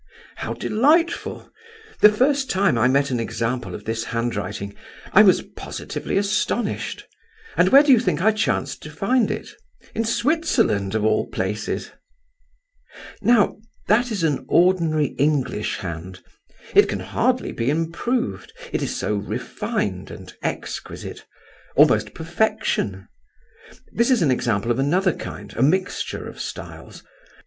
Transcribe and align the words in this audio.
How 0.37 0.53
delightful! 0.55 1.51
The 1.99 2.11
first 2.11 2.49
time 2.49 2.75
I 2.75 2.87
met 2.87 3.11
an 3.11 3.19
example 3.19 3.75
of 3.75 3.85
this 3.85 4.05
handwriting, 4.05 4.73
I 5.13 5.21
was 5.21 5.43
positively 5.43 6.17
astonished, 6.17 7.05
and 7.55 7.69
where 7.69 7.83
do 7.83 7.91
you 7.91 7.99
think 7.99 8.19
I 8.19 8.31
chanced 8.31 8.81
to 8.81 8.89
find 8.89 9.29
it? 9.29 9.49
In 9.93 10.03
Switzerland, 10.03 10.95
of 10.95 11.05
all 11.05 11.27
places! 11.27 11.91
Now 13.21 13.57
that 13.87 14.09
is 14.11 14.23
an 14.23 14.43
ordinary 14.49 15.09
English 15.19 15.77
hand. 15.77 16.23
It 16.73 16.89
can 16.89 17.01
hardly 17.01 17.51
be 17.51 17.69
improved, 17.69 18.51
it 18.73 18.81
is 18.81 18.97
so 18.97 19.13
refined 19.13 20.09
and 20.09 20.33
exquisite—almost 20.41 22.15
perfection. 22.15 23.07
This 23.93 24.09
is 24.09 24.23
an 24.23 24.31
example 24.31 24.71
of 24.71 24.79
another 24.79 25.13
kind, 25.13 25.53
a 25.55 25.61
mixture 25.61 26.27
of 26.27 26.39
styles. 26.41 27.03